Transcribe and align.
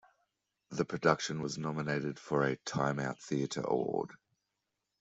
The 0.71 0.83
production 0.83 1.43
was 1.43 1.59
nominated 1.59 2.17
for 2.17 2.41
a 2.43 2.55
Time 2.55 2.97
Out 2.97 3.19
Theatre 3.21 3.61
Award. 3.63 4.09